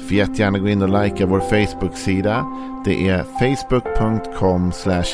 Får 0.00 0.16
jättegärna 0.16 0.58
gå 0.58 0.68
in 0.68 0.82
och 0.82 1.02
likea 1.02 1.26
vår 1.26 1.40
Facebook-sida. 1.40 2.46
Det 2.84 3.08
är 3.08 3.22
facebook.com 3.22 4.72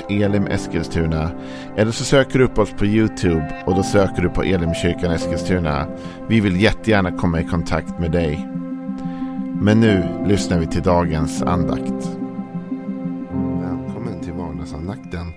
elimeskilstuna. 0.08 1.30
Eller 1.76 1.92
så 1.92 2.04
söker 2.04 2.38
du 2.38 2.44
upp 2.44 2.58
oss 2.58 2.72
på 2.72 2.86
YouTube 2.86 3.62
och 3.66 3.74
då 3.74 3.82
söker 3.82 4.22
du 4.22 4.28
på 4.28 4.42
Elimkyrkan 4.42 5.12
Eskilstuna. 5.12 5.86
Vi 6.28 6.40
vill 6.40 6.60
jättegärna 6.60 7.12
komma 7.12 7.40
i 7.40 7.44
kontakt 7.44 7.98
med 7.98 8.12
dig. 8.12 8.48
Men 9.60 9.80
nu 9.80 10.24
lyssnar 10.26 10.58
vi 10.58 10.66
till 10.66 10.82
dagens 10.82 11.42
andakt. 11.42 12.18
Välkommen 13.60 14.20
till 14.22 14.32
vardagsandakten. 14.32 15.32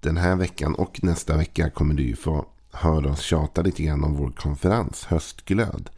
Den 0.00 0.16
här 0.16 0.36
veckan 0.36 0.74
och 0.74 1.00
nästa 1.02 1.36
vecka 1.36 1.70
kommer 1.70 1.94
du 1.94 2.16
få 2.16 2.46
höra 2.72 3.10
oss 3.10 3.20
tjata 3.20 3.62
lite 3.62 3.82
grann 3.82 4.04
om 4.04 4.16
vår 4.16 4.30
konferens 4.30 5.04
Höstglöd 5.04 5.90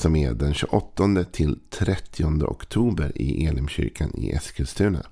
som 0.00 0.16
är 0.16 0.34
den 0.34 0.54
28 0.54 1.24
till 1.32 1.58
30 1.70 2.44
oktober 2.44 3.12
i 3.14 3.46
Elimkyrkan 3.46 4.10
i 4.14 4.30
Eskilstuna. 4.30 5.06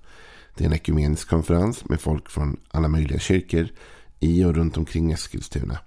Det 0.55 0.65
är 0.65 0.69
en 0.69 0.74
ekumenisk 0.74 1.29
konferens 1.29 1.84
med 1.84 2.01
folk 2.01 2.30
från 2.30 2.60
alla 2.70 2.88
möjliga 2.88 3.19
kyrkor 3.19 3.69
i 4.20 4.45
och 4.45 4.54
runt 4.54 4.77
omkring 4.77 5.12
Eskilstuna. 5.12 5.79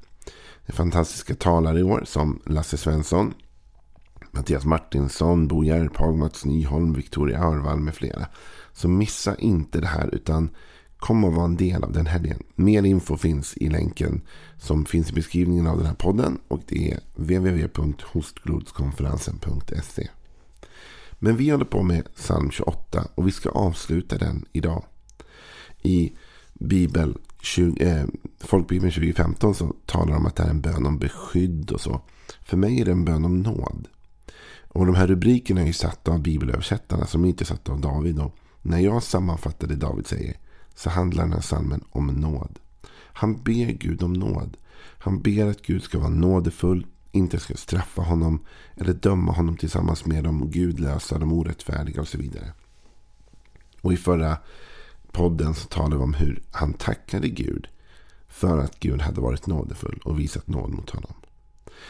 Det 0.65 0.73
är 0.73 0.73
fantastiska 0.73 1.35
talare 1.35 1.79
i 1.79 1.83
år 1.83 2.03
som 2.05 2.41
Lasse 2.45 2.77
Svensson, 2.77 3.33
Mattias 4.31 4.65
Martinsson, 4.65 5.47
Bo 5.47 5.63
Järphag, 5.63 6.17
Mats 6.17 6.45
Nyholm, 6.45 6.93
Victoria 6.93 7.39
Arvall 7.39 7.79
med 7.79 7.95
flera. 7.95 8.27
Så 8.73 8.87
missa 8.87 9.35
inte 9.35 9.81
det 9.81 9.87
här 9.87 10.15
utan 10.15 10.49
kom 11.01 11.23
och 11.23 11.33
var 11.33 11.45
en 11.45 11.55
del 11.55 11.83
av 11.83 11.91
den 11.91 12.05
helgen. 12.05 12.43
Mer 12.55 12.83
info 12.83 13.17
finns 13.17 13.57
i 13.57 13.69
länken 13.69 14.21
som 14.57 14.85
finns 14.85 15.09
i 15.09 15.13
beskrivningen 15.13 15.67
av 15.67 15.77
den 15.77 15.85
här 15.85 15.93
podden. 15.93 16.39
Och 16.47 16.61
det 16.67 16.91
är 16.91 16.99
www.hostglodskonferensen.se. 17.15 20.07
Men 21.13 21.37
vi 21.37 21.49
håller 21.49 21.65
på 21.65 21.83
med 21.83 22.15
psalm 22.15 22.51
28 22.51 23.07
och 23.15 23.27
vi 23.27 23.31
ska 23.31 23.49
avsluta 23.49 24.17
den 24.17 24.45
idag. 24.51 24.83
I 25.81 26.13
Bibel 26.53 27.17
20, 27.41 27.83
eh, 27.83 28.05
Folkbibeln 28.39 28.91
2015 28.91 29.55
så 29.55 29.75
talar 29.85 30.07
de 30.07 30.15
om 30.15 30.25
att 30.25 30.35
det 30.35 30.43
är 30.43 30.49
en 30.49 30.61
bön 30.61 30.85
om 30.85 30.97
beskydd 30.97 31.71
och 31.71 31.81
så. 31.81 32.01
För 32.43 32.57
mig 32.57 32.81
är 32.81 32.85
det 32.85 32.91
en 32.91 33.05
bön 33.05 33.25
om 33.25 33.41
nåd. 33.41 33.87
Och 34.67 34.85
de 34.85 34.95
här 34.95 35.07
rubrikerna 35.07 35.61
är 35.61 35.65
ju 35.65 35.73
satta 35.73 36.11
av 36.11 36.21
bibelöversättarna 36.21 37.05
som 37.05 37.25
inte 37.25 37.43
är 37.43 37.45
satta 37.45 37.71
av 37.71 37.81
David. 37.81 38.19
Och 38.19 38.35
när 38.61 38.79
jag 38.79 39.03
sammanfattar 39.03 39.67
det 39.67 39.75
David 39.75 40.07
säger 40.07 40.35
så 40.75 40.89
handlar 40.89 41.23
den 41.23 41.33
här 41.33 41.41
salmen 41.41 41.83
om 41.89 42.07
nåd. 42.07 42.59
Han 43.13 43.43
ber 43.43 43.71
Gud 43.71 44.03
om 44.03 44.13
nåd. 44.13 44.57
Han 44.77 45.21
ber 45.21 45.45
att 45.47 45.61
Gud 45.61 45.83
ska 45.83 45.99
vara 45.99 46.09
nådefull, 46.09 46.85
inte 47.11 47.39
ska 47.39 47.55
straffa 47.55 48.01
honom 48.01 48.45
eller 48.75 48.93
döma 48.93 49.31
honom 49.31 49.57
tillsammans 49.57 50.05
med 50.05 50.23
de 50.23 50.51
gudlösa, 50.51 51.19
de 51.19 51.33
orättfärdiga 51.33 52.01
och 52.01 52.07
så 52.07 52.17
vidare. 52.17 52.53
Och 53.81 53.93
i 53.93 53.97
förra 53.97 54.37
podden 55.11 55.53
så 55.53 55.67
talade 55.67 55.97
vi 55.97 56.03
om 56.03 56.13
hur 56.13 56.43
han 56.51 56.73
tackade 56.73 57.29
Gud 57.29 57.67
för 58.27 58.57
att 58.57 58.79
Gud 58.79 59.01
hade 59.01 59.21
varit 59.21 59.47
nådefull 59.47 60.01
och 60.05 60.19
visat 60.19 60.47
nåd 60.47 60.69
mot 60.69 60.89
honom. 60.89 61.13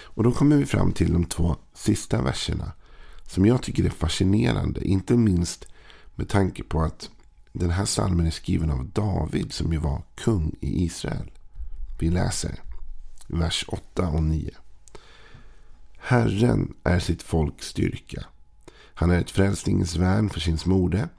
Och 0.03 0.23
då 0.23 0.31
kommer 0.31 0.57
vi 0.57 0.66
fram 0.66 0.91
till 0.91 1.13
de 1.13 1.25
två 1.25 1.56
sista 1.73 2.22
verserna 2.22 2.72
som 3.27 3.45
jag 3.45 3.63
tycker 3.63 3.85
är 3.85 3.89
fascinerande. 3.89 4.88
Inte 4.88 5.17
minst 5.17 5.66
med 6.16 6.29
tanke 6.29 6.63
på 6.63 6.81
att 6.81 7.09
den 7.51 7.69
här 7.69 7.85
salmen 7.85 8.25
är 8.25 8.31
skriven 8.31 8.72
av 8.72 8.85
David 8.85 9.53
som 9.53 9.73
ju 9.73 9.79
var 9.79 10.03
kung 10.16 10.56
i 10.59 10.84
Israel. 10.84 11.31
Vi 12.00 12.09
läser 12.09 12.59
vers 13.28 13.66
8 13.67 14.07
och 14.07 14.23
9. 14.23 14.51
Herren 15.97 16.73
är 16.84 17.00
sitt 17.00 17.23
folks 17.23 17.67
styrka. 17.67 18.25
Han 18.94 19.12
är 19.12 19.19
ett 19.19 19.31
frälsningens 19.31 19.95
värn 19.95 20.29
för 20.29 20.39
sin 20.39 20.57
smorde. 20.57 21.09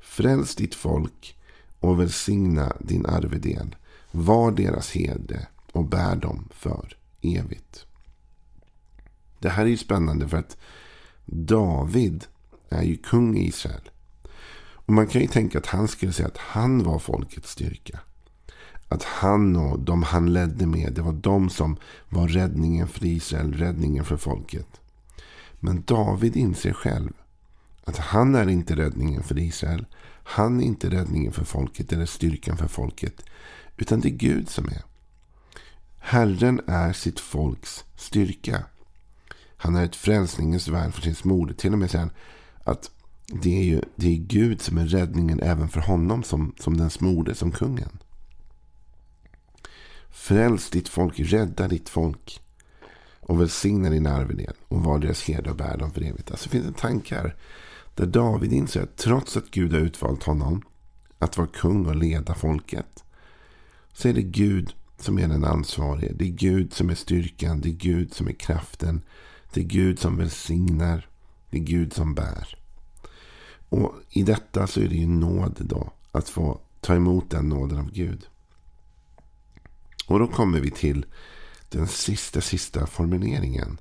Fräls 0.00 0.54
ditt 0.54 0.74
folk 0.74 1.36
och 1.80 2.00
välsigna 2.00 2.76
din 2.80 3.06
arvedel. 3.06 3.76
Var 4.10 4.50
deras 4.50 4.90
herde 4.90 5.46
och 5.72 5.84
bär 5.84 6.16
dem 6.16 6.48
för 6.50 6.96
evigt. 7.20 7.86
Det 9.38 9.48
här 9.48 9.64
är 9.64 9.68
ju 9.68 9.76
spännande 9.76 10.28
för 10.28 10.36
att 10.36 10.56
David 11.24 12.24
är 12.68 12.82
ju 12.82 12.96
kung 12.96 13.36
i 13.36 13.46
Israel. 13.48 13.90
Och 14.86 14.92
man 14.92 15.06
kan 15.06 15.20
ju 15.20 15.26
tänka 15.26 15.58
att 15.58 15.66
han 15.66 15.88
skulle 15.88 16.12
säga 16.12 16.28
att 16.28 16.38
han 16.38 16.82
var 16.82 16.98
folkets 16.98 17.50
styrka. 17.50 18.00
Att 18.88 19.02
han 19.02 19.56
och 19.56 19.80
de 19.80 20.02
han 20.02 20.32
ledde 20.32 20.66
med, 20.66 20.92
det 20.92 21.02
var 21.02 21.12
de 21.12 21.50
som 21.50 21.76
var 22.08 22.28
räddningen 22.28 22.88
för 22.88 23.04
Israel, 23.04 23.52
räddningen 23.52 24.04
för 24.04 24.16
folket. 24.16 24.80
Men 25.60 25.82
David 25.86 26.36
inser 26.36 26.72
själv 26.72 27.12
att 27.84 27.98
han 27.98 28.34
är 28.34 28.48
inte 28.48 28.76
räddningen 28.76 29.22
för 29.22 29.38
Israel. 29.38 29.86
Han 30.22 30.60
är 30.60 30.64
inte 30.64 30.90
räddningen 30.90 31.32
för 31.32 31.44
folket 31.44 31.92
eller 31.92 32.06
styrkan 32.06 32.56
för 32.56 32.68
folket. 32.68 33.22
Utan 33.76 34.00
det 34.00 34.08
är 34.08 34.10
Gud 34.10 34.48
som 34.48 34.66
är. 34.66 34.82
Herren 35.98 36.60
är 36.66 36.92
sitt 36.92 37.20
folks 37.20 37.84
styrka. 37.96 38.64
Han 39.56 39.76
är 39.76 39.84
ett 39.84 39.96
frälsningens 39.96 40.68
värn 40.68 40.92
för 40.92 41.02
sin 41.02 41.14
smorde. 41.14 41.54
Till 41.54 41.72
och 41.72 41.78
med 41.78 41.90
säger 41.90 42.04
han 42.04 42.14
att 42.64 42.90
det 43.26 43.58
är 43.58 43.64
ju 43.64 43.80
det 43.96 44.08
är 44.08 44.16
Gud 44.16 44.62
som 44.62 44.78
är 44.78 44.86
räddningen 44.86 45.40
även 45.40 45.68
för 45.68 45.80
honom 45.80 46.22
som, 46.22 46.54
som 46.58 46.76
den 46.76 46.90
smorde, 46.90 47.34
som 47.34 47.52
kungen. 47.52 47.98
Fräls 50.10 50.70
ditt 50.70 50.88
folk, 50.88 51.20
rädda 51.20 51.68
ditt 51.68 51.88
folk. 51.88 52.40
Och 53.20 53.40
välsigna 53.40 53.90
din 53.90 54.06
arvedel 54.06 54.54
och 54.68 54.84
var 54.84 54.98
deras 54.98 55.22
herde 55.22 55.50
och 55.50 55.56
bär 55.56 55.76
dem 55.76 55.90
för 55.90 56.02
evigt. 56.02 56.30
Alltså 56.30 56.48
finns 56.48 56.66
det 56.66 56.72
tankar 56.72 57.36
där 57.94 58.06
David 58.06 58.52
inser 58.52 58.82
att 58.82 58.96
trots 58.96 59.36
att 59.36 59.50
Gud 59.50 59.72
har 59.72 59.80
utvalt 59.80 60.22
honom 60.22 60.62
att 61.18 61.36
vara 61.36 61.48
kung 61.48 61.86
och 61.86 61.96
leda 61.96 62.34
folket. 62.34 63.04
Så 63.92 64.08
är 64.08 64.12
det 64.12 64.22
Gud 64.22 64.74
som 64.98 65.18
är 65.18 65.28
den 65.28 65.44
ansvarige. 65.44 66.12
Det 66.14 66.24
är 66.24 66.28
Gud 66.28 66.72
som 66.72 66.90
är 66.90 66.94
styrkan. 66.94 67.60
Det 67.60 67.68
är 67.68 67.72
Gud 67.72 68.14
som 68.14 68.28
är 68.28 68.32
kraften. 68.32 69.02
Det 69.52 69.60
är 69.60 69.64
Gud 69.64 69.98
som 69.98 70.16
välsignar. 70.16 71.08
Det 71.50 71.56
är 71.56 71.62
Gud 71.62 71.92
som 71.92 72.14
bär. 72.14 72.58
Och 73.68 73.94
i 74.10 74.22
detta 74.22 74.66
så 74.66 74.80
är 74.80 74.88
det 74.88 74.94
ju 74.94 75.06
nåd 75.06 75.56
då. 75.60 75.92
Att 76.12 76.28
få 76.28 76.60
ta 76.80 76.94
emot 76.94 77.30
den 77.30 77.48
nåden 77.48 77.78
av 77.78 77.90
Gud. 77.90 78.26
Och 80.06 80.18
då 80.18 80.26
kommer 80.26 80.60
vi 80.60 80.70
till 80.70 81.06
den 81.68 81.88
sista, 81.88 82.40
sista 82.40 82.86
formuleringen. 82.86 83.78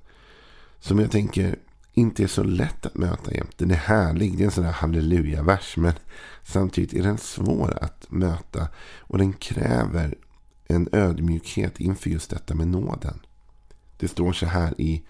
Som 0.79 0.99
jag 0.99 1.11
tänker 1.11 1.59
inte 1.93 2.23
är 2.23 2.27
så 2.27 2.43
lätt 2.43 2.85
att 2.85 2.97
möta 2.97 3.33
jämt. 3.33 3.57
Den 3.57 3.71
är 3.71 3.75
härlig, 3.75 4.37
det 4.37 4.43
är 4.43 4.45
en 4.45 4.51
sån 4.51 4.63
där 4.63 4.71
halleluja-vers. 4.71 5.77
Men 5.77 5.93
samtidigt 6.43 6.93
är 6.93 7.03
den 7.03 7.17
svår 7.17 7.77
att 7.81 8.11
möta. 8.11 8.67
Och 8.99 9.17
den 9.17 9.33
kräver 9.33 10.15
en 10.67 10.89
ödmjukhet 10.91 11.79
inför 11.79 12.09
just 12.09 12.29
detta 12.29 12.55
med 12.55 12.67
nåden. 12.67 13.19
Det 13.97 14.07
står 14.07 14.33
så 14.33 14.45
här 14.45 14.81
i, 14.81 15.03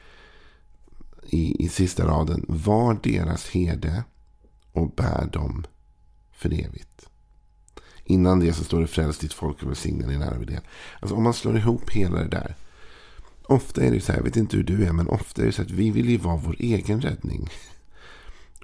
i, 1.29 1.65
i 1.65 1.69
sista 1.69 2.07
raden. 2.07 2.45
Var 2.47 2.99
deras 3.03 3.49
herde 3.49 4.03
och 4.75 4.91
bär 4.95 5.29
dem 5.31 5.65
för 6.31 6.53
evigt. 6.53 7.09
Innan 8.03 8.39
det 8.39 8.53
så 8.53 8.63
står 8.63 8.81
det 8.81 8.87
fräls 8.87 9.17
ditt 9.17 9.33
folk 9.33 9.63
och 9.63 9.69
välsigna 9.69 10.07
din 10.07 10.21
arvedel. 10.21 10.61
Alltså 10.99 11.15
om 11.15 11.23
man 11.23 11.33
slår 11.33 11.57
ihop 11.57 11.89
hela 11.89 12.19
det 12.19 12.27
där. 12.27 12.55
Ofta 13.43 13.83
är 13.83 13.91
det 13.91 14.01
så 14.01 14.11
här, 14.11 14.19
jag 14.19 14.23
vet 14.23 14.35
inte 14.35 14.57
hur 14.57 14.63
du 14.63 14.85
är, 14.85 14.91
men 14.91 15.07
ofta 15.07 15.41
är 15.41 15.45
det 15.45 15.51
så 15.51 15.61
att 15.61 15.71
vi 15.71 15.91
vill 15.91 16.09
ju 16.09 16.17
vara 16.17 16.37
vår 16.37 16.55
egen 16.59 17.01
räddning. 17.01 17.49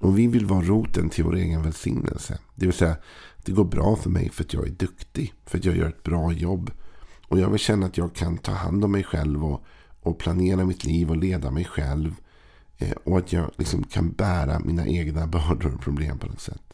Och 0.01 0.19
vi 0.19 0.27
vill 0.27 0.45
vara 0.45 0.61
roten 0.61 1.09
till 1.09 1.23
vår 1.23 1.35
egen 1.35 1.63
välsignelse. 1.63 2.39
Det 2.55 2.65
vill 2.65 2.75
säga, 2.75 2.97
det 3.45 3.51
går 3.51 3.65
bra 3.65 3.95
för 3.95 4.09
mig 4.09 4.29
för 4.29 4.43
att 4.43 4.53
jag 4.53 4.67
är 4.67 4.71
duktig. 4.71 5.33
För 5.45 5.57
att 5.57 5.65
jag 5.65 5.77
gör 5.77 5.89
ett 5.89 6.03
bra 6.03 6.31
jobb. 6.33 6.71
Och 7.27 7.39
jag 7.39 7.49
vill 7.49 7.59
känna 7.59 7.85
att 7.85 7.97
jag 7.97 8.15
kan 8.15 8.37
ta 8.37 8.51
hand 8.51 8.85
om 8.85 8.91
mig 8.91 9.03
själv 9.03 9.45
och, 9.45 9.65
och 10.01 10.19
planera 10.19 10.65
mitt 10.65 10.83
liv 10.83 11.09
och 11.09 11.17
leda 11.17 11.51
mig 11.51 11.65
själv. 11.65 12.15
Eh, 12.81 12.91
och 13.03 13.17
att 13.17 13.33
jag 13.33 13.51
liksom 13.57 13.83
kan 13.83 14.11
bära 14.11 14.59
mina 14.59 14.87
egna 14.87 15.27
bördor 15.27 15.73
och 15.73 15.81
problem 15.81 16.19
på 16.19 16.27
något 16.27 16.41
sätt. 16.41 16.73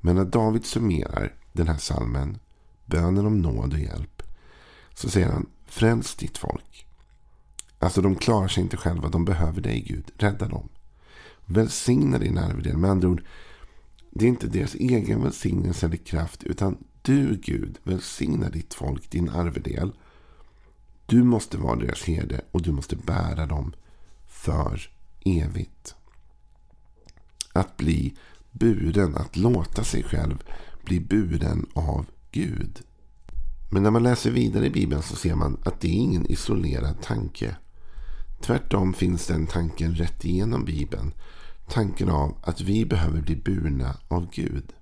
Men 0.00 0.16
när 0.16 0.24
David 0.24 0.64
summerar 0.64 1.34
den 1.52 1.68
här 1.68 1.78
salmen, 1.78 2.38
bönen 2.86 3.26
om 3.26 3.42
nåd 3.42 3.72
och 3.72 3.78
hjälp, 3.78 4.22
så 4.94 5.10
säger 5.10 5.28
han, 5.28 5.46
fräls 5.66 6.14
ditt 6.14 6.38
folk. 6.38 6.86
Alltså 7.78 8.02
de 8.02 8.16
klarar 8.16 8.48
sig 8.48 8.62
inte 8.62 8.76
själva, 8.76 9.08
de 9.08 9.24
behöver 9.24 9.60
dig 9.60 9.80
Gud, 9.80 10.10
rädda 10.16 10.48
dem. 10.48 10.68
Välsigna 11.46 12.18
din 12.18 12.38
arvedel, 12.38 12.76
med 12.76 12.90
andra 12.90 13.08
ord, 13.08 13.24
det 14.10 14.24
är 14.24 14.28
inte 14.28 14.46
deras 14.46 14.74
egen 14.74 15.22
välsignelse 15.22 15.86
eller 15.86 15.96
kraft, 15.96 16.42
utan 16.42 16.76
du 17.02 17.36
Gud 17.36 17.78
Välsigna 17.82 18.48
ditt 18.48 18.74
folk, 18.74 19.10
din 19.10 19.28
arvedel. 19.28 19.92
Du 21.06 21.22
måste 21.22 21.58
vara 21.58 21.76
deras 21.76 22.02
herde 22.02 22.40
och 22.50 22.62
du 22.62 22.72
måste 22.72 22.96
bära 22.96 23.46
dem 23.46 23.72
för 24.26 24.90
evigt. 25.24 25.94
Att 27.52 27.76
bli 27.76 28.14
buren, 28.50 29.16
att 29.16 29.36
låta 29.36 29.84
sig 29.84 30.02
själv 30.02 30.42
bli 30.84 31.00
buren 31.00 31.66
av 31.74 32.06
Gud. 32.30 32.80
Men 33.70 33.82
när 33.82 33.90
man 33.90 34.02
läser 34.02 34.30
vidare 34.30 34.66
i 34.66 34.70
Bibeln 34.70 35.02
så 35.02 35.16
ser 35.16 35.34
man 35.34 35.60
att 35.64 35.80
det 35.80 35.88
är 35.88 35.92
ingen 35.92 36.26
isolerad 36.26 37.02
tanke. 37.02 37.56
Tvärtom 38.40 38.94
finns 38.94 39.26
den 39.26 39.46
tanken 39.46 39.94
rätt 39.94 40.24
igenom 40.24 40.64
Bibeln. 40.64 41.12
Tanken 41.68 42.08
av 42.08 42.36
att 42.42 42.60
vi 42.60 42.84
behöver 42.84 43.20
bli 43.20 43.36
burna 43.36 43.96
av 44.08 44.30
Gud. 44.32 44.72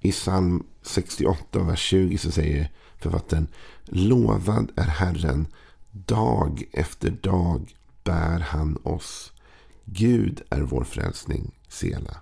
I 0.00 0.12
psalm 0.12 0.66
68, 0.82 1.62
vers 1.62 1.80
20 1.80 2.18
så 2.18 2.30
säger 2.30 2.72
författaren 2.98 3.48
Lovad 3.84 4.70
är 4.76 4.86
Herren, 4.86 5.46
dag 5.90 6.64
efter 6.72 7.10
dag 7.10 7.74
bär 8.04 8.40
han 8.40 8.76
oss. 8.82 9.32
Gud 9.92 10.42
är 10.50 10.60
vår 10.60 10.84
frälsning, 10.84 11.58
Sela. 11.68 12.16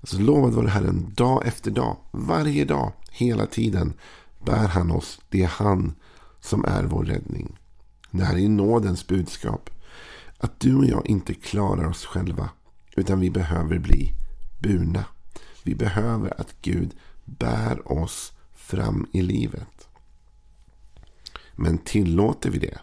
Alltså 0.00 0.18
lovad 0.18 0.52
vare 0.52 0.68
Herren 0.68 1.12
dag 1.14 1.46
efter 1.46 1.70
dag, 1.70 1.96
varje 2.10 2.64
dag, 2.64 2.92
hela 3.10 3.46
tiden 3.46 3.92
bär 4.44 4.68
han 4.68 4.90
oss. 4.90 5.20
Det 5.28 5.42
är 5.42 5.46
han 5.48 5.94
som 6.40 6.64
är 6.64 6.84
vår 6.84 7.04
räddning. 7.04 7.58
Det 8.10 8.24
här 8.24 8.38
är 8.38 8.48
nådens 8.48 9.06
budskap. 9.06 9.70
Att 10.38 10.60
du 10.60 10.76
och 10.76 10.86
jag 10.86 11.06
inte 11.06 11.34
klarar 11.34 11.88
oss 11.88 12.04
själva. 12.04 12.50
Utan 12.96 13.20
vi 13.20 13.30
behöver 13.30 13.78
bli 13.78 14.12
burna. 14.58 15.04
Vi 15.62 15.74
behöver 15.74 16.40
att 16.40 16.54
Gud 16.62 16.94
bär 17.24 17.92
oss 17.92 18.32
fram 18.54 19.06
i 19.12 19.22
livet. 19.22 19.88
Men 21.54 21.78
tillåter 21.78 22.50
vi 22.50 22.58
det? 22.58 22.78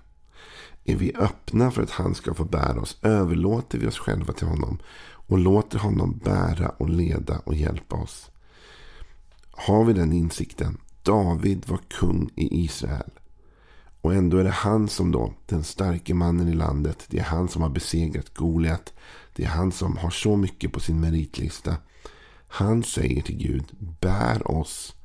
Är 0.85 0.95
vi 0.95 1.15
öppna 1.15 1.71
för 1.71 1.81
att 1.81 1.91
han 1.91 2.15
ska 2.15 2.33
få 2.33 2.45
bära 2.45 2.81
oss? 2.81 2.97
Överlåter 3.01 3.77
vi 3.77 3.88
oss 3.88 3.97
själva 3.97 4.33
till 4.33 4.47
honom? 4.47 4.80
Och 5.27 5.38
låter 5.38 5.80
honom 5.80 6.19
bära 6.24 6.69
och 6.69 6.89
leda 6.89 7.38
och 7.38 7.56
hjälpa 7.56 7.95
oss? 7.95 8.31
Har 9.51 9.85
vi 9.85 9.94
den 9.94 10.13
insikten? 10.13 10.77
David 11.03 11.68
var 11.68 11.80
kung 11.89 12.30
i 12.35 12.63
Israel. 12.63 13.12
Och 14.01 14.13
ändå 14.13 14.38
är 14.38 14.44
det 14.44 14.50
han 14.50 14.89
som 14.89 15.12
då, 15.12 15.33
den 15.45 15.63
starke 15.63 16.13
mannen 16.13 16.47
i 16.47 16.53
landet. 16.53 17.06
Det 17.07 17.19
är 17.19 17.24
han 17.24 17.47
som 17.47 17.62
har 17.62 17.69
besegrat 17.69 18.33
Goliat. 18.33 18.94
Det 19.35 19.44
är 19.44 19.47
han 19.47 19.71
som 19.71 19.97
har 19.97 20.09
så 20.09 20.35
mycket 20.35 20.74
på 20.74 20.80
sin 20.80 21.00
meritlista. 21.00 21.75
Han 22.47 22.83
säger 22.83 23.21
till 23.21 23.38
Gud, 23.38 23.65
bär 24.00 24.51
oss 24.51 24.95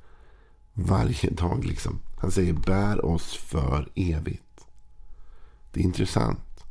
varje 0.72 1.30
dag. 1.30 1.64
Liksom. 1.64 2.00
Han 2.16 2.30
säger, 2.30 2.52
bär 2.52 3.04
oss 3.04 3.36
för 3.36 3.88
evigt. 3.94 4.47
Det 5.72 5.80
är 5.80 5.84
intressant. 5.84 6.64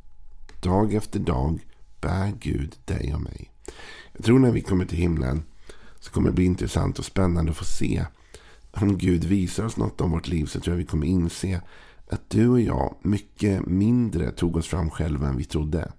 Dag 0.60 0.94
efter 0.94 1.20
dag 1.20 1.66
bär 2.00 2.32
Gud 2.40 2.76
dig 2.84 3.14
och 3.14 3.20
mig. 3.20 3.50
Jag 4.12 4.24
tror 4.24 4.38
när 4.38 4.50
vi 4.50 4.60
kommer 4.60 4.84
till 4.84 4.98
himlen 4.98 5.42
så 6.00 6.10
kommer 6.10 6.28
det 6.28 6.34
bli 6.34 6.44
intressant 6.44 6.98
och 6.98 7.04
spännande 7.04 7.50
att 7.50 7.56
få 7.56 7.64
se. 7.64 8.04
Om 8.70 8.98
Gud 8.98 9.24
visar 9.24 9.64
oss 9.64 9.76
något 9.76 10.00
om 10.00 10.10
vårt 10.10 10.28
liv 10.28 10.46
så 10.46 10.60
tror 10.60 10.74
jag 10.74 10.78
vi 10.78 10.86
kommer 10.86 11.06
inse 11.06 11.60
att 12.10 12.30
du 12.30 12.48
och 12.48 12.60
jag 12.60 12.94
mycket 13.02 13.66
mindre 13.66 14.30
tog 14.30 14.56
oss 14.56 14.66
fram 14.66 14.90
själva 14.90 15.28
än 15.28 15.36
vi 15.36 15.44
trodde. 15.44 15.92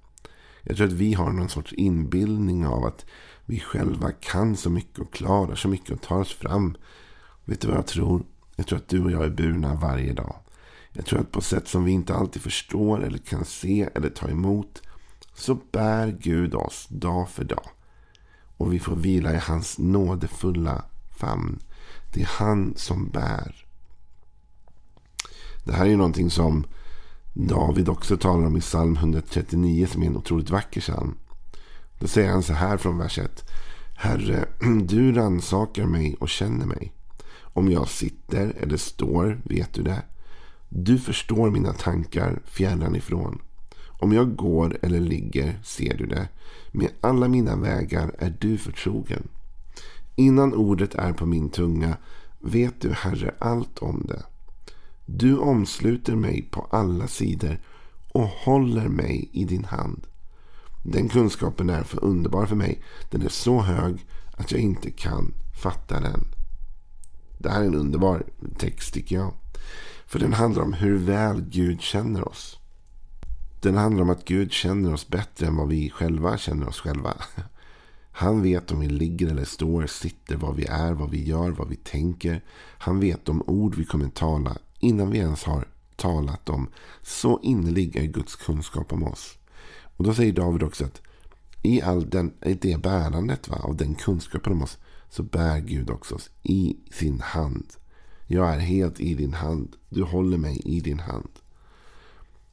Jag 0.64 0.78
tror 0.78 0.88
att 0.88 0.94
vi 0.94 1.14
har 1.14 1.32
någon 1.32 1.50
sorts 1.50 1.74
inbildning 1.74 2.68
av 2.68 2.86
att 2.86 3.06
vi 3.46 3.60
själva 3.60 4.12
kan 4.12 4.56
så 4.58 4.70
mycket 4.70 5.00
och 5.00 5.14
klarar 5.14 5.56
så 5.56 5.68
mycket 5.68 5.90
och 5.90 6.02
tar 6.02 6.20
oss 6.20 6.34
fram. 6.34 6.78
Vet 7.46 7.62
du 7.62 7.68
vad 7.68 7.78
jag 7.78 7.88
tror? 7.88 8.24
Jag 8.56 8.68
tror 8.68 8.80
att 8.80 8.88
du 8.88 9.04
och 9.04 9.12
jag 9.12 9.24
är 9.24 9.30
burna 9.30 9.76
varje 9.76 10.14
dag. 10.14 10.36
Jag 10.94 11.06
tror 11.06 11.20
att 11.20 11.32
på 11.32 11.42
sätt 11.42 11.68
som 11.68 11.84
vi 11.84 11.92
inte 11.92 12.16
alltid 12.16 12.42
förstår 12.42 13.04
eller 13.04 13.18
kan 13.18 13.46
se 13.46 13.90
eller 13.96 14.10
ta 14.10 14.30
emot 14.30 14.82
så 15.34 15.60
bär 15.72 16.18
Gud 16.20 16.56
oss 16.56 16.88
dag 16.90 17.30
för 17.30 17.44
dag. 17.44 17.70
Och 18.58 18.74
vi 18.74 18.80
får 18.80 18.96
vila 18.96 19.34
i 19.34 19.38
hans 19.38 19.78
nådefulla 19.78 20.86
famn. 21.20 21.60
Det 22.14 22.22
är 22.22 22.30
han 22.38 22.74
som 22.76 23.10
bär. 23.10 23.66
Det 25.64 25.74
här 25.74 25.86
är 25.86 25.90
ju 25.90 25.98
någonting 25.98 26.30
som 26.30 26.66
David 27.34 27.90
också 27.90 28.18
talar 28.18 28.48
om 28.48 28.58
i 28.58 28.62
psalm 28.62 28.96
139 28.96 29.88
som 29.88 30.04
är 30.04 30.08
en 30.08 30.18
otroligt 30.18 30.50
vacker 30.50 30.82
psalm. 30.82 31.18
Då 32.00 32.08
säger 32.08 32.30
han 32.30 32.44
så 32.44 32.54
här 32.54 32.78
från 32.78 32.98
vers 32.98 33.20
1. 33.20 33.50
Herre, 33.98 34.46
du 34.84 35.12
rannsakar 35.12 35.86
mig 35.86 36.16
och 36.20 36.30
känner 36.30 36.66
mig. 36.66 36.94
Om 37.42 37.72
jag 37.72 37.88
sitter 37.88 38.54
eller 38.60 38.78
står 38.78 39.42
vet 39.44 39.74
du 39.74 39.84
det. 39.84 40.02
Du 40.70 41.00
förstår 41.00 41.52
mina 41.52 41.74
tankar 41.74 42.40
fjärran 42.46 42.96
ifrån. 42.96 43.42
Om 43.88 44.14
jag 44.14 44.36
går 44.36 44.78
eller 44.82 45.00
ligger 45.00 45.60
ser 45.64 45.98
du 45.98 46.06
det. 46.06 46.28
Med 46.72 46.90
alla 47.02 47.28
mina 47.28 47.56
vägar 47.56 48.16
är 48.20 48.36
du 48.40 48.58
förtrogen. 48.58 49.28
Innan 50.16 50.54
ordet 50.54 50.96
är 50.96 51.14
på 51.14 51.26
min 51.26 51.50
tunga 51.50 51.98
vet 52.40 52.82
du, 52.82 52.92
Herre, 52.92 53.34
allt 53.40 53.80
om 53.80 54.06
det. 54.08 54.24
Du 55.06 55.38
omsluter 55.38 56.16
mig 56.16 56.48
på 56.52 56.68
alla 56.72 57.08
sidor 57.08 57.60
och 58.12 58.28
håller 58.28 58.88
mig 58.88 59.30
i 59.34 59.46
din 59.46 59.66
hand. 59.66 60.08
Den 60.84 61.10
kunskapen 61.10 61.70
är 61.70 61.84
för 61.84 62.04
underbar 62.04 62.46
för 62.46 62.56
mig. 62.56 62.84
Den 63.12 63.22
är 63.22 63.30
så 63.30 63.62
hög 63.62 64.06
att 64.38 64.52
jag 64.52 64.62
inte 64.62 64.92
kan 64.92 65.34
fatta 65.64 66.00
den. 66.00 66.28
Det 67.38 67.50
här 67.50 67.62
är 67.62 67.66
en 67.66 67.76
underbar 67.76 68.24
text 68.58 68.94
tycker 68.94 69.16
jag. 69.16 69.34
För 70.10 70.20
den 70.20 70.34
handlar 70.34 70.64
om 70.64 70.74
hur 70.74 70.98
väl 70.98 71.42
Gud 71.42 71.82
känner 71.82 72.28
oss. 72.28 72.60
Den 73.62 73.78
handlar 73.78 74.04
om 74.04 74.10
att 74.10 74.26
Gud 74.26 74.52
känner 74.52 74.94
oss 74.94 75.08
bättre 75.08 75.48
än 75.48 75.56
vad 75.56 75.68
vi 75.68 75.90
själva 75.90 76.38
känner 76.38 76.68
oss 76.68 76.80
själva. 76.80 77.14
Han 78.12 78.42
vet 78.42 78.72
om 78.72 78.80
vi 78.80 78.88
ligger 78.88 79.28
eller 79.28 79.46
står, 79.46 79.88
sitter, 79.88 80.36
vad 80.36 80.56
vi 80.56 80.66
är, 80.66 80.94
vad 80.94 81.10
vi 81.10 81.24
gör, 81.24 81.52
vad 81.52 81.70
vi 81.70 81.76
tänker. 81.76 82.44
Han 82.78 83.00
vet 83.00 83.26
de 83.26 83.44
ord 83.48 83.76
vi 83.76 83.86
kommer 83.86 84.10
tala 84.10 84.58
innan 84.80 85.12
vi 85.12 85.18
ens 85.18 85.44
har 85.44 85.68
talat 85.96 86.46
dem. 86.46 86.70
Så 87.02 87.40
innerlig 87.44 87.96
är 87.96 88.06
Guds 88.06 88.36
kunskap 88.36 88.94
om 88.94 89.04
oss. 89.04 89.38
Och 89.98 90.04
då 90.04 90.14
säger 90.14 90.34
David 90.34 90.64
också 90.64 90.86
att 90.86 91.02
i 91.62 91.82
all 91.82 92.10
den, 92.10 92.34
det 92.62 92.82
bärandet 92.82 93.48
va, 93.48 93.58
av 93.58 93.76
den 93.78 93.96
kunskapen 93.96 94.54
om 94.54 94.64
oss 94.64 94.78
så 95.10 95.24
bär 95.24 95.60
Gud 95.60 95.90
också 95.90 96.16
oss 96.16 96.30
i 96.44 96.78
sin 96.92 97.22
hand. 97.22 97.66
Jag 98.32 98.54
är 98.54 98.60
helt 98.60 99.00
i 99.00 99.14
din 99.14 99.34
hand. 99.34 99.76
Du 99.90 100.04
håller 100.04 100.38
mig 100.38 100.62
i 100.66 100.80
din 100.80 101.00
hand. 101.00 101.30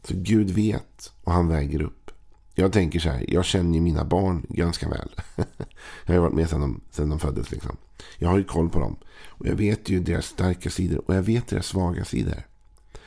Så 0.04 0.14
Gud 0.16 0.50
vet 0.50 1.12
och 1.24 1.32
han 1.32 1.48
väger 1.48 1.82
upp. 1.82 2.10
Jag 2.54 2.72
tänker 2.72 3.00
så 3.00 3.10
här, 3.10 3.24
jag 3.28 3.44
känner 3.44 3.74
ju 3.74 3.80
mina 3.80 4.04
barn 4.04 4.46
ganska 4.48 4.88
väl. 4.88 5.10
jag 5.36 6.06
har 6.06 6.14
ju 6.14 6.20
varit 6.20 6.34
med 6.34 6.50
sedan 6.50 6.60
de, 6.60 6.80
sedan 6.90 7.08
de 7.08 7.18
föddes. 7.18 7.50
Liksom. 7.50 7.76
Jag 8.18 8.28
har 8.28 8.38
ju 8.38 8.44
koll 8.44 8.68
på 8.68 8.78
dem. 8.78 8.96
Och 9.26 9.46
jag 9.46 9.54
vet 9.54 9.88
ju 9.88 10.00
deras 10.00 10.26
starka 10.26 10.70
sidor 10.70 11.02
och 11.06 11.14
jag 11.14 11.22
vet 11.22 11.48
deras 11.48 11.66
svaga 11.66 12.04
sidor. 12.04 12.46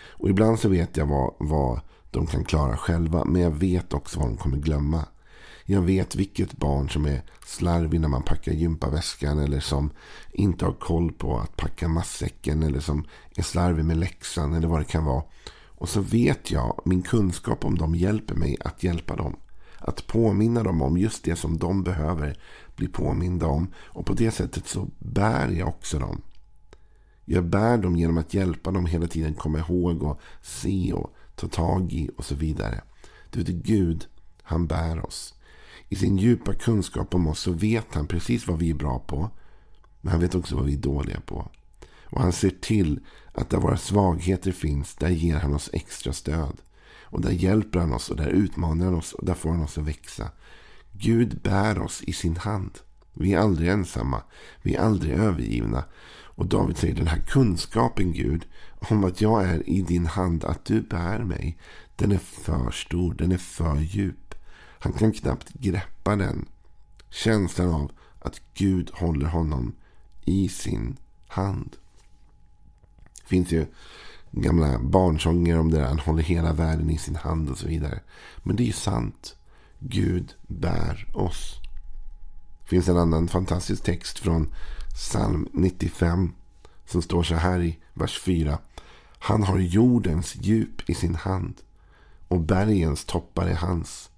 Och 0.07 0.29
ibland 0.29 0.59
så 0.59 0.69
vet 0.69 0.97
jag 0.97 1.05
vad, 1.05 1.33
vad 1.37 1.81
de 2.11 2.27
kan 2.27 2.43
klara 2.43 2.77
själva. 2.77 3.25
Men 3.25 3.41
jag 3.41 3.51
vet 3.51 3.93
också 3.93 4.19
vad 4.19 4.29
de 4.29 4.37
kommer 4.37 4.57
glömma. 4.57 5.05
Jag 5.71 5.81
vet 5.81 6.15
vilket 6.15 6.57
barn 6.57 6.89
som 6.89 7.05
är 7.05 7.21
slarvig 7.45 8.01
när 8.01 8.07
man 8.07 8.23
packar 8.23 8.51
gympaväskan. 8.51 9.39
Eller 9.39 9.59
som 9.59 9.91
inte 10.31 10.65
har 10.65 10.73
koll 10.73 11.11
på 11.11 11.37
att 11.37 11.57
packa 11.57 11.87
matsäcken. 11.87 12.63
Eller 12.63 12.79
som 12.79 13.05
är 13.35 13.41
slarvig 13.41 13.85
med 13.85 13.97
läxan. 13.97 14.53
Eller 14.53 14.67
vad 14.67 14.79
det 14.79 14.85
kan 14.85 15.05
vara. 15.05 15.23
Och 15.51 15.89
så 15.89 16.01
vet 16.01 16.51
jag, 16.51 16.81
min 16.85 17.01
kunskap 17.01 17.65
om 17.65 17.77
dem 17.77 17.95
hjälper 17.95 18.35
mig 18.35 18.57
att 18.59 18.83
hjälpa 18.83 19.15
dem. 19.15 19.35
Att 19.77 20.07
påminna 20.07 20.63
dem 20.63 20.81
om 20.81 20.97
just 20.97 21.23
det 21.23 21.35
som 21.35 21.57
de 21.57 21.83
behöver 21.83 22.39
bli 22.75 22.87
påminda 22.87 23.47
om. 23.47 23.73
Och 23.75 24.05
på 24.05 24.13
det 24.13 24.31
sättet 24.31 24.67
så 24.67 24.87
bär 24.99 25.49
jag 25.49 25.67
också 25.67 25.99
dem. 25.99 26.21
Jag 27.25 27.45
bär 27.45 27.77
dem 27.77 27.95
genom 27.95 28.17
att 28.17 28.33
hjälpa 28.33 28.71
dem 28.71 28.85
hela 28.85 29.07
tiden 29.07 29.33
komma 29.33 29.59
ihåg 29.59 30.03
och 30.03 30.21
se 30.41 30.93
och 30.93 31.15
ta 31.35 31.47
tag 31.47 31.93
i 31.93 32.09
och 32.17 32.25
så 32.25 32.35
vidare. 32.35 32.81
Du 33.29 33.43
vet, 33.43 33.55
Gud, 33.55 34.05
han 34.43 34.67
bär 34.67 35.05
oss. 35.05 35.35
I 35.89 35.95
sin 35.95 36.17
djupa 36.17 36.53
kunskap 36.53 37.15
om 37.15 37.27
oss 37.27 37.39
så 37.39 37.51
vet 37.51 37.95
han 37.95 38.07
precis 38.07 38.47
vad 38.47 38.59
vi 38.59 38.69
är 38.69 38.73
bra 38.73 38.99
på. 38.99 39.29
Men 40.01 40.11
han 40.11 40.21
vet 40.21 40.35
också 40.35 40.55
vad 40.55 40.65
vi 40.65 40.73
är 40.73 40.77
dåliga 40.77 41.19
på. 41.19 41.51
Och 42.05 42.21
han 42.21 42.31
ser 42.31 42.49
till 42.49 42.99
att 43.31 43.49
där 43.49 43.57
våra 43.57 43.77
svagheter 43.77 44.51
finns, 44.51 44.95
där 44.95 45.09
ger 45.09 45.35
han 45.35 45.53
oss 45.53 45.69
extra 45.73 46.13
stöd. 46.13 46.61
Och 47.03 47.21
där 47.21 47.31
hjälper 47.31 47.79
han 47.79 47.93
oss 47.93 48.09
och 48.09 48.17
där 48.17 48.27
utmanar 48.27 48.85
han 48.85 48.95
oss 48.95 49.13
och 49.13 49.25
där 49.25 49.33
får 49.33 49.49
han 49.49 49.63
oss 49.63 49.77
att 49.77 49.87
växa. 49.87 50.31
Gud 50.91 51.41
bär 51.41 51.79
oss 51.79 52.03
i 52.03 52.13
sin 52.13 52.37
hand. 52.37 52.79
Vi 53.13 53.33
är 53.33 53.39
aldrig 53.39 53.69
ensamma. 53.69 54.21
Vi 54.61 54.75
är 54.75 54.81
aldrig 54.81 55.13
övergivna. 55.13 55.83
Och 56.39 56.45
David 56.45 56.77
säger 56.77 56.95
den 56.95 57.07
här 57.07 57.21
kunskapen 57.21 58.13
Gud 58.13 58.45
om 58.71 59.03
att 59.03 59.21
jag 59.21 59.43
är 59.43 59.69
i 59.69 59.81
din 59.81 60.05
hand, 60.05 60.43
att 60.43 60.65
du 60.65 60.81
bär 60.81 61.23
mig. 61.23 61.57
Den 61.95 62.11
är 62.11 62.17
för 62.17 62.71
stor, 62.71 63.13
den 63.13 63.31
är 63.31 63.37
för 63.37 63.79
djup. 63.79 64.28
Han 64.79 64.93
kan 64.93 65.11
knappt 65.11 65.53
greppa 65.53 66.15
den. 66.15 66.45
Känslan 67.09 67.69
av 67.69 67.91
att 68.19 68.41
Gud 68.53 68.91
håller 68.93 69.25
honom 69.25 69.75
i 70.25 70.49
sin 70.49 70.97
hand. 71.27 71.75
Det 73.21 73.27
finns 73.27 73.51
ju 73.51 73.65
gamla 74.31 74.79
barnsånger 74.79 75.59
om 75.59 75.71
det 75.71 75.77
där. 75.77 75.87
Han 75.87 75.99
håller 75.99 76.23
hela 76.23 76.53
världen 76.53 76.89
i 76.89 76.97
sin 76.97 77.15
hand 77.15 77.49
och 77.49 77.57
så 77.57 77.67
vidare. 77.67 77.99
Men 78.43 78.55
det 78.55 78.63
är 78.63 78.67
ju 78.67 78.73
sant. 78.73 79.35
Gud 79.79 80.33
bär 80.47 81.07
oss. 81.13 81.55
Det 82.61 82.69
finns 82.69 82.87
en 82.87 82.97
annan 82.97 83.27
fantastisk 83.27 83.83
text 83.83 84.19
från 84.19 84.53
psalm 84.93 85.47
95. 85.53 86.33
Som 86.85 87.01
står 87.01 87.23
så 87.23 87.35
här 87.35 87.61
i 87.61 87.77
vers 87.93 88.19
4. 88.19 88.59
Han 89.19 89.43
har 89.43 89.59
jordens 89.59 90.35
djup 90.35 90.89
i 90.89 90.93
sin 90.93 91.15
hand. 91.15 91.55
Och 92.27 92.39
bergens 92.39 93.05
toppar 93.05 93.47
är 93.47 93.55
hans. 93.55 94.08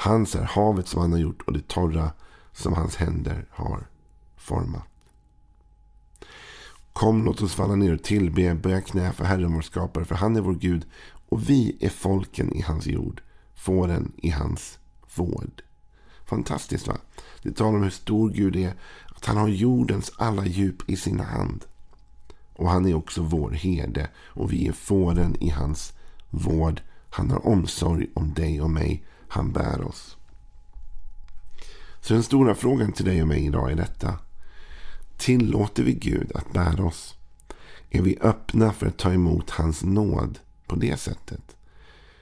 Hans 0.00 0.34
är 0.34 0.42
havet 0.44 0.88
som 0.88 1.00
han 1.00 1.12
har 1.12 1.18
gjort 1.18 1.42
och 1.42 1.52
det 1.52 1.68
torra 1.68 2.12
som 2.52 2.72
hans 2.72 2.96
händer 2.96 3.46
har 3.50 3.86
format. 4.36 4.88
Kom, 6.92 7.24
låt 7.24 7.42
oss 7.42 7.54
falla 7.54 7.74
ner 7.74 7.94
och 7.94 8.02
tillbe, 8.02 8.54
böja 8.54 8.80
knä 8.80 9.12
för 9.12 9.24
Herren 9.24 9.54
vår 9.54 9.60
skapare, 9.60 10.04
för 10.04 10.14
han 10.14 10.36
är 10.36 10.40
vår 10.40 10.54
Gud 10.54 10.86
och 11.28 11.50
vi 11.50 11.76
är 11.80 11.88
folken 11.88 12.52
i 12.52 12.60
hans 12.60 12.86
jord, 12.86 13.22
fåren 13.54 14.12
i 14.16 14.30
hans 14.30 14.78
vård. 15.14 15.62
Fantastiskt 16.24 16.86
va? 16.86 16.96
Det 17.42 17.52
talar 17.52 17.76
om 17.76 17.82
hur 17.82 17.90
stor 17.90 18.30
Gud 18.30 18.56
är, 18.56 18.74
att 19.16 19.24
han 19.24 19.36
har 19.36 19.48
jordens 19.48 20.12
alla 20.16 20.46
djup 20.46 20.90
i 20.90 20.96
sin 20.96 21.20
hand. 21.20 21.64
Och 22.52 22.70
han 22.70 22.86
är 22.86 22.94
också 22.94 23.22
vår 23.22 23.50
herde 23.50 24.08
och 24.16 24.52
vi 24.52 24.68
är 24.68 24.72
fåren 24.72 25.36
i 25.40 25.50
hans 25.50 25.92
vård. 26.30 26.80
Han 27.10 27.30
har 27.30 27.46
omsorg 27.46 28.06
om 28.14 28.34
dig 28.34 28.60
och 28.60 28.70
mig. 28.70 29.04
Han 29.28 29.52
bär 29.52 29.82
oss. 29.82 30.16
Så 32.00 32.14
den 32.14 32.22
stora 32.22 32.54
frågan 32.54 32.92
till 32.92 33.04
dig 33.04 33.22
och 33.22 33.28
mig 33.28 33.46
idag 33.46 33.72
är 33.72 33.76
detta. 33.76 34.18
Tillåter 35.16 35.82
vi 35.82 35.92
Gud 35.92 36.32
att 36.34 36.52
bära 36.52 36.84
oss? 36.84 37.14
Är 37.90 38.02
vi 38.02 38.18
öppna 38.20 38.72
för 38.72 38.86
att 38.86 38.98
ta 38.98 39.12
emot 39.12 39.50
hans 39.50 39.84
nåd 39.84 40.38
på 40.66 40.76
det 40.76 40.96
sättet? 40.96 41.56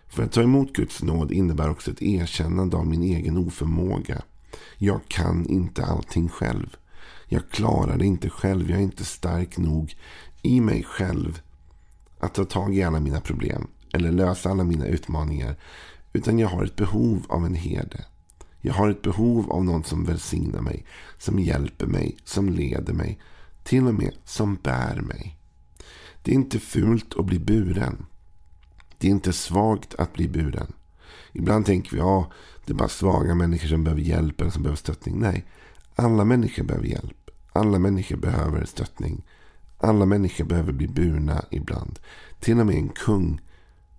För 0.08 0.22
att 0.22 0.32
ta 0.32 0.42
emot 0.42 0.72
Guds 0.72 1.02
nåd 1.02 1.32
innebär 1.32 1.70
också 1.70 1.90
ett 1.90 2.02
erkännande 2.02 2.76
av 2.76 2.86
min 2.86 3.02
egen 3.02 3.36
oförmåga. 3.36 4.22
Jag 4.78 5.00
kan 5.08 5.46
inte 5.46 5.84
allting 5.84 6.28
själv. 6.28 6.76
Jag 7.28 7.50
klarar 7.50 7.98
det 7.98 8.06
inte 8.06 8.30
själv. 8.30 8.70
Jag 8.70 8.78
är 8.78 8.82
inte 8.82 9.04
stark 9.04 9.56
nog 9.56 9.94
i 10.42 10.60
mig 10.60 10.84
själv 10.84 11.40
att 12.18 12.34
ta 12.34 12.44
tag 12.44 12.76
i 12.76 12.82
alla 12.82 13.00
mina 13.00 13.20
problem 13.20 13.66
eller 13.92 14.12
lösa 14.12 14.50
alla 14.50 14.64
mina 14.64 14.86
utmaningar. 14.86 15.56
Utan 16.16 16.38
jag 16.38 16.48
har 16.48 16.64
ett 16.64 16.76
behov 16.76 17.26
av 17.28 17.46
en 17.46 17.54
herde. 17.54 18.04
Jag 18.60 18.74
har 18.74 18.90
ett 18.90 19.02
behov 19.02 19.52
av 19.52 19.64
någon 19.64 19.84
som 19.84 20.04
välsignar 20.04 20.60
mig, 20.60 20.84
som 21.18 21.38
hjälper 21.38 21.86
mig, 21.86 22.16
som 22.24 22.48
leder 22.48 22.92
mig, 22.92 23.18
till 23.64 23.86
och 23.86 23.94
med 23.94 24.12
som 24.24 24.54
bär 24.54 25.00
mig. 25.00 25.38
Det 26.22 26.30
är 26.30 26.34
inte 26.34 26.58
fult 26.58 27.14
att 27.14 27.24
bli 27.26 27.38
buren. 27.38 28.06
Det 28.98 29.06
är 29.06 29.10
inte 29.10 29.32
svagt 29.32 29.94
att 29.94 30.12
bli 30.12 30.28
buren. 30.28 30.72
Ibland 31.32 31.66
tänker 31.66 31.90
vi 31.90 32.00
att 32.00 32.06
ja, 32.06 32.30
det 32.66 32.72
är 32.72 32.76
bara 32.76 32.88
svaga 32.88 33.34
människor 33.34 33.68
som 33.68 33.84
behöver 33.84 34.02
hjälp 34.02 34.40
eller 34.40 34.50
som 34.50 34.62
behöver 34.62 34.76
stöttning. 34.76 35.18
Nej, 35.18 35.44
alla 35.94 36.24
människor 36.24 36.64
behöver 36.64 36.86
hjälp. 36.86 37.30
Alla 37.52 37.78
människor 37.78 38.16
behöver 38.16 38.64
stöttning. 38.64 39.24
Alla 39.78 40.06
människor 40.06 40.44
behöver 40.44 40.72
bli 40.72 40.88
burna 40.88 41.44
ibland. 41.50 41.98
Till 42.40 42.60
och 42.60 42.66
med 42.66 42.76
en 42.76 42.88
kung 42.88 43.40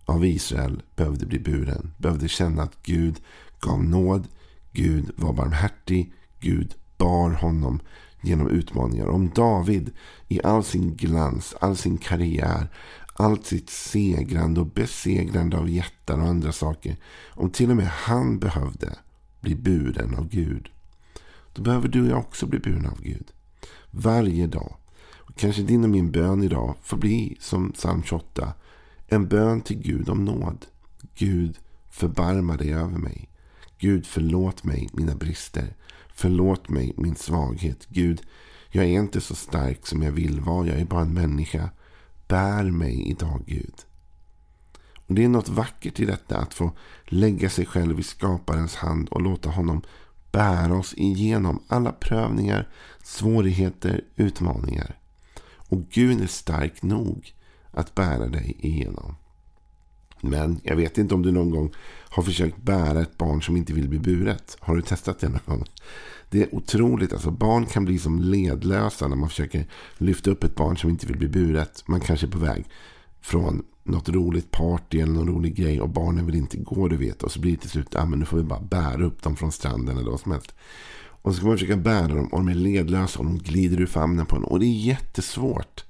av 0.07 0.25
Israel 0.25 0.81
behövde 0.95 1.25
bli 1.25 1.39
buren. 1.39 1.93
Behövde 1.97 2.27
känna 2.27 2.63
att 2.63 2.83
Gud 2.83 3.19
gav 3.59 3.83
nåd. 3.83 4.27
Gud 4.71 5.11
var 5.15 5.33
barmhärtig. 5.33 6.13
Gud 6.39 6.75
bar 6.97 7.29
honom 7.29 7.79
genom 8.21 8.49
utmaningar. 8.49 9.07
Om 9.07 9.29
David 9.35 9.91
i 10.27 10.41
all 10.43 10.63
sin 10.63 10.95
glans, 10.95 11.55
all 11.59 11.77
sin 11.77 11.97
karriär, 11.97 12.67
allt 13.13 13.45
sitt 13.45 13.69
segrande 13.69 14.59
och 14.59 14.67
besegrande 14.67 15.57
av 15.57 15.69
jättar 15.69 16.19
och 16.19 16.27
andra 16.27 16.51
saker. 16.51 16.95
Om 17.29 17.49
till 17.49 17.69
och 17.69 17.77
med 17.77 17.87
han 17.87 18.39
behövde 18.39 18.95
bli 19.41 19.55
buren 19.55 20.15
av 20.15 20.29
Gud. 20.29 20.69
Då 21.53 21.61
behöver 21.61 21.87
du 21.87 22.01
och 22.01 22.09
jag 22.09 22.19
också 22.19 22.45
bli 22.45 22.59
burna 22.59 22.89
av 22.89 23.01
Gud. 23.01 23.27
Varje 23.91 24.47
dag. 24.47 24.75
Och 25.15 25.35
kanske 25.35 25.61
din 25.61 25.83
och 25.83 25.89
min 25.89 26.11
bön 26.11 26.43
idag 26.43 26.75
får 26.83 26.97
bli 26.97 27.37
som 27.39 27.71
psalm 27.71 28.03
28. 28.03 28.53
En 29.09 29.27
bön 29.27 29.61
till 29.61 29.77
Gud 29.77 30.09
om 30.09 30.25
nåd. 30.25 30.65
Gud 31.15 31.59
förbarma 31.89 32.57
dig 32.57 32.73
över 32.73 32.97
mig. 32.97 33.29
Gud 33.77 34.05
förlåt 34.05 34.63
mig 34.63 34.89
mina 34.93 35.15
brister. 35.15 35.75
Förlåt 36.15 36.69
mig 36.69 36.93
min 36.97 37.15
svaghet. 37.15 37.85
Gud, 37.89 38.21
jag 38.71 38.85
är 38.85 38.89
inte 38.89 39.21
så 39.21 39.35
stark 39.35 39.87
som 39.87 40.03
jag 40.03 40.11
vill 40.11 40.39
vara. 40.39 40.67
Jag 40.67 40.79
är 40.79 40.85
bara 40.85 41.01
en 41.01 41.13
människa. 41.13 41.69
Bär 42.27 42.63
mig 42.63 43.09
idag 43.09 43.43
Gud. 43.45 43.75
Och 45.07 45.15
Det 45.15 45.23
är 45.23 45.29
något 45.29 45.49
vackert 45.49 45.99
i 45.99 46.05
detta 46.05 46.37
att 46.37 46.53
få 46.53 46.71
lägga 47.05 47.49
sig 47.49 47.65
själv 47.65 47.99
i 47.99 48.03
skaparens 48.03 48.75
hand 48.75 49.09
och 49.09 49.21
låta 49.21 49.49
honom 49.49 49.81
bära 50.31 50.77
oss 50.77 50.93
igenom 50.97 51.63
alla 51.67 51.91
prövningar, 51.91 52.69
svårigheter, 53.03 54.03
utmaningar. 54.15 54.99
Och 55.69 55.89
Gud 55.89 56.21
är 56.21 56.27
stark 56.27 56.83
nog 56.83 57.33
att 57.77 57.95
bära 57.95 58.27
dig 58.27 58.55
igenom. 58.59 59.15
Men 60.21 60.59
jag 60.63 60.75
vet 60.75 60.97
inte 60.97 61.15
om 61.15 61.21
du 61.21 61.31
någon 61.31 61.49
gång 61.49 61.73
har 62.09 62.23
försökt 62.23 62.57
bära 62.57 63.01
ett 63.01 63.17
barn 63.17 63.41
som 63.41 63.57
inte 63.57 63.73
vill 63.73 63.89
bli 63.89 63.99
buret. 63.99 64.57
Har 64.59 64.75
du 64.75 64.81
testat 64.81 65.19
det 65.19 65.29
någon 65.29 65.41
gång? 65.45 65.65
Det 66.29 66.41
är 66.41 66.55
otroligt. 66.55 67.13
Alltså 67.13 67.31
barn 67.31 67.65
kan 67.65 67.85
bli 67.85 67.99
som 67.99 68.19
ledlösa 68.19 69.07
när 69.07 69.15
man 69.15 69.29
försöker 69.29 69.67
lyfta 69.97 70.31
upp 70.31 70.43
ett 70.43 70.55
barn 70.55 70.77
som 70.77 70.89
inte 70.89 71.07
vill 71.07 71.17
bli 71.17 71.27
buret. 71.27 71.83
Man 71.87 71.99
kanske 71.99 72.25
är 72.25 72.31
på 72.31 72.37
väg 72.37 72.65
från 73.21 73.63
något 73.83 74.09
roligt 74.09 74.51
party 74.51 74.99
eller 74.99 75.13
någon 75.13 75.27
rolig 75.27 75.55
grej 75.55 75.81
och 75.81 75.89
barnen 75.89 76.25
vill 76.25 76.35
inte 76.35 76.57
gå, 76.57 76.87
du 76.87 76.97
vet. 76.97 77.23
Och 77.23 77.31
så 77.31 77.39
blir 77.39 77.51
det 77.51 77.57
till 77.57 77.69
slut, 77.69 77.95
att 77.95 78.09
men 78.09 78.19
nu 78.19 78.25
får 78.25 78.37
vi 78.37 78.43
bara 78.43 78.61
bära 78.61 79.05
upp 79.05 79.23
dem 79.23 79.35
från 79.35 79.51
stranden 79.51 79.97
eller 79.97 80.11
vad 80.11 80.19
som 80.19 80.31
helst. 80.31 80.55
Och 81.21 81.33
så 81.33 81.37
ska 81.37 81.47
man 81.47 81.57
försöka 81.57 81.77
bära 81.77 82.07
dem 82.07 82.27
och 82.27 82.39
de 82.39 82.47
är 82.47 82.55
ledlösa 82.55 83.19
och 83.19 83.25
de 83.25 83.37
glider 83.37 83.81
ur 83.81 83.85
famnen 83.85 84.25
på 84.25 84.35
en. 84.35 84.43
Och 84.43 84.59
det 84.59 84.65
är 84.65 84.85
jättesvårt 84.85 85.86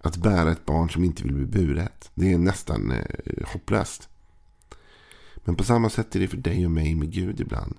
att 0.00 0.16
bära 0.16 0.52
ett 0.52 0.66
barn 0.66 0.90
som 0.90 1.04
inte 1.04 1.22
vill 1.22 1.34
bli 1.34 1.46
buret. 1.46 2.10
Det 2.14 2.32
är 2.32 2.38
nästan 2.38 2.90
eh, 2.90 3.48
hopplöst. 3.52 4.08
Men 5.36 5.56
på 5.56 5.64
samma 5.64 5.90
sätt 5.90 6.16
är 6.16 6.20
det 6.20 6.28
för 6.28 6.36
dig 6.36 6.64
och 6.64 6.70
mig 6.70 6.94
med 6.94 7.12
Gud 7.12 7.40
ibland. 7.40 7.76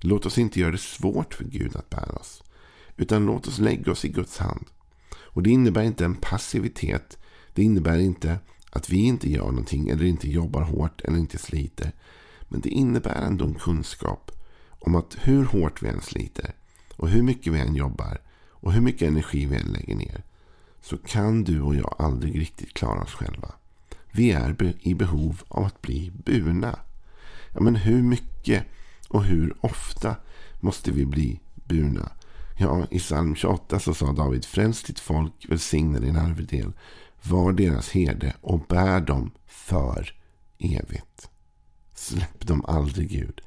Låt 0.00 0.26
oss 0.26 0.38
inte 0.38 0.60
göra 0.60 0.70
det 0.70 0.78
svårt 0.78 1.34
för 1.34 1.44
Gud 1.44 1.76
att 1.76 1.90
bära 1.90 2.12
oss. 2.12 2.42
Utan 2.96 3.26
låt 3.26 3.46
oss 3.46 3.58
lägga 3.58 3.92
oss 3.92 4.04
i 4.04 4.08
Guds 4.08 4.38
hand. 4.38 4.66
Och 5.16 5.42
det 5.42 5.50
innebär 5.50 5.82
inte 5.82 6.04
en 6.04 6.14
passivitet. 6.14 7.18
Det 7.54 7.62
innebär 7.62 7.98
inte 7.98 8.38
att 8.70 8.90
vi 8.90 8.96
inte 8.96 9.30
gör 9.30 9.46
någonting 9.46 9.88
eller 9.88 10.04
inte 10.04 10.30
jobbar 10.30 10.62
hårt 10.62 11.00
eller 11.00 11.18
inte 11.18 11.38
sliter. 11.38 11.92
Men 12.48 12.60
det 12.60 12.68
innebär 12.68 13.22
ändå 13.22 13.44
en 13.44 13.54
kunskap 13.54 14.30
om 14.68 14.94
att 14.94 15.16
hur 15.20 15.44
hårt 15.44 15.82
vi 15.82 15.88
än 15.88 16.00
sliter 16.00 16.54
och 16.96 17.08
hur 17.08 17.22
mycket 17.22 17.52
vi 17.52 17.60
än 17.60 17.74
jobbar 17.74 18.20
och 18.48 18.72
hur 18.72 18.80
mycket 18.80 19.08
energi 19.08 19.46
vi 19.46 19.56
än 19.56 19.66
lägger 19.66 19.94
ner 19.94 20.22
så 20.84 20.96
kan 20.96 21.44
du 21.44 21.60
och 21.60 21.74
jag 21.74 21.94
aldrig 21.98 22.40
riktigt 22.40 22.74
klara 22.74 23.02
oss 23.02 23.14
själva. 23.14 23.52
Vi 24.12 24.32
är 24.32 24.76
i 24.80 24.94
behov 24.94 25.42
av 25.48 25.64
att 25.64 25.82
bli 25.82 26.12
burna. 26.24 26.78
Ja, 27.52 27.60
men 27.60 27.76
hur 27.76 28.02
mycket 28.02 28.64
och 29.08 29.24
hur 29.24 29.56
ofta 29.60 30.16
måste 30.60 30.90
vi 30.90 31.06
bli 31.06 31.40
burna? 31.54 32.12
Ja, 32.58 32.86
i 32.90 32.98
psalm 32.98 33.34
28 33.34 33.80
så 33.80 33.94
sa 33.94 34.12
David, 34.12 34.44
fräls 34.44 34.82
ditt 34.82 35.00
folk, 35.00 35.32
välsigna 35.48 35.98
din 35.98 36.16
arvedel, 36.16 36.72
var 37.22 37.52
deras 37.52 37.90
herde 37.90 38.34
och 38.40 38.60
bär 38.68 39.00
dem 39.00 39.30
för 39.46 40.14
evigt. 40.58 41.30
Släpp 41.94 42.46
dem 42.46 42.64
aldrig 42.64 43.08
Gud. 43.08 43.40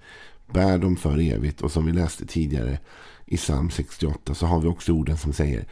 Bär 0.53 0.77
dem 0.77 0.96
för 0.96 1.20
evigt. 1.20 1.62
Och 1.62 1.72
som 1.72 1.86
vi 1.86 1.91
läste 1.91 2.25
tidigare 2.25 2.79
i 3.25 3.38
psalm 3.38 3.70
68 3.70 4.36
så 4.36 4.46
har 4.46 4.62
vi 4.62 4.67
också 4.67 4.91
orden 4.91 5.17
som 5.17 5.34
säger 5.34 5.67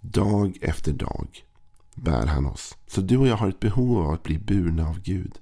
Dag 0.00 0.58
efter 0.60 0.92
dag 0.92 1.28
bär 1.94 2.26
han 2.26 2.46
oss. 2.46 2.76
Så 2.86 3.00
du 3.00 3.16
och 3.16 3.26
jag 3.26 3.36
har 3.36 3.48
ett 3.48 3.60
behov 3.60 3.98
av 3.98 4.10
att 4.10 4.22
bli 4.22 4.38
burna 4.38 4.88
av 4.88 5.00
Gud. 5.00 5.38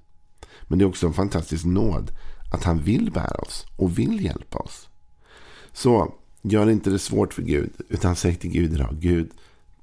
Men 0.63 0.79
det 0.79 0.85
är 0.85 0.89
också 0.89 1.07
en 1.07 1.13
fantastisk 1.13 1.65
nåd 1.65 2.11
att 2.51 2.63
han 2.63 2.79
vill 2.79 3.11
bära 3.11 3.41
oss 3.41 3.65
och 3.75 3.99
vill 3.99 4.23
hjälpa 4.25 4.57
oss. 4.57 4.89
Så 5.73 6.13
gör 6.41 6.69
inte 6.69 6.89
det 6.89 6.99
svårt 6.99 7.33
för 7.33 7.41
Gud. 7.41 7.73
Utan 7.89 8.15
säg 8.15 8.35
till 8.35 8.51
Gud 8.51 8.73
idag. 8.73 8.95
Gud, 8.99 9.31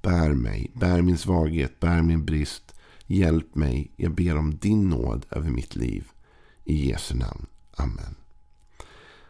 bär 0.03 0.33
mig. 0.33 0.71
Bär 0.75 1.03
min 1.03 1.19
svaghet. 1.19 1.81
Bär 1.81 2.03
min 2.03 2.25
brist. 2.25 2.75
Hjälp 3.07 3.55
mig. 3.55 3.93
Jag 3.97 4.15
ber 4.15 4.37
om 4.37 4.57
din 4.57 4.89
nåd 4.91 5.27
över 5.31 5.51
mitt 5.51 5.77
liv. 5.77 6.11
I 6.65 6.89
Jesu 6.89 7.15
namn. 7.15 7.47
Amen. 7.77 8.15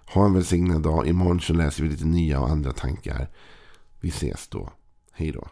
Ha 0.06 0.26
en 0.26 0.34
välsignad 0.34 0.82
dag. 0.82 1.06
Imorgon 1.06 1.40
så 1.40 1.52
läser 1.52 1.82
vi 1.82 1.88
lite 1.88 2.04
nya 2.04 2.40
och 2.40 2.50
andra 2.50 2.72
tankar. 2.72 3.28
Vi 4.00 4.08
ses 4.08 4.48
då. 4.48 4.72
Hej 5.16 5.32
då. 5.32 5.48